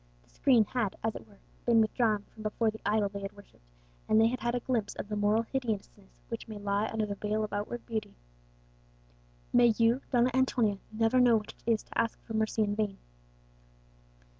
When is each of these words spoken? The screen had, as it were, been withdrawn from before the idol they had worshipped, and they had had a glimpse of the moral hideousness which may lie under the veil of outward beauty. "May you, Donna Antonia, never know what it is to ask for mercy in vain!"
The 0.23 0.31
screen 0.31 0.65
had, 0.65 0.95
as 1.03 1.13
it 1.13 1.27
were, 1.27 1.37
been 1.63 1.79
withdrawn 1.79 2.23
from 2.23 2.41
before 2.41 2.71
the 2.71 2.81
idol 2.83 3.07
they 3.07 3.19
had 3.21 3.33
worshipped, 3.35 3.61
and 4.09 4.19
they 4.19 4.25
had 4.29 4.39
had 4.39 4.55
a 4.55 4.59
glimpse 4.59 4.95
of 4.95 5.07
the 5.09 5.15
moral 5.15 5.43
hideousness 5.43 6.23
which 6.27 6.47
may 6.47 6.57
lie 6.57 6.89
under 6.91 7.05
the 7.05 7.13
veil 7.13 7.43
of 7.43 7.53
outward 7.53 7.85
beauty. 7.85 8.15
"May 9.53 9.67
you, 9.77 10.01
Donna 10.09 10.31
Antonia, 10.33 10.79
never 10.91 11.19
know 11.19 11.37
what 11.37 11.51
it 11.53 11.61
is 11.71 11.83
to 11.83 11.95
ask 11.99 12.19
for 12.23 12.33
mercy 12.33 12.63
in 12.63 12.75
vain!" 12.75 12.97